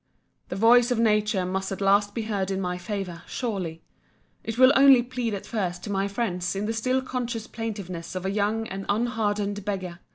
[0.49, 3.83] The voice of Nature must at last be heard in my favour, surely.
[4.43, 8.25] It will only plead at first to my friends in the still conscious plaintiveness of
[8.25, 9.99] a young and unhardened beggar.